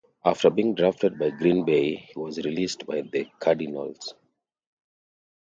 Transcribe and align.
After 0.25 0.49
being 0.49 0.73
drafted 0.73 1.19
by 1.19 1.29
Green 1.29 1.63
Bay, 1.63 1.93
he 1.93 2.13
was 2.19 2.39
released 2.39 2.87
by 2.87 3.01
the 3.01 3.27
Cardinals. 3.39 4.15